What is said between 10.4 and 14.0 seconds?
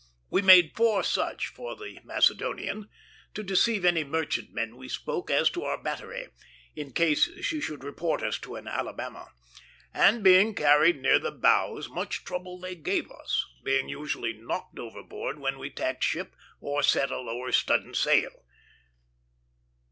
carried near the bows, much trouble they gave us, being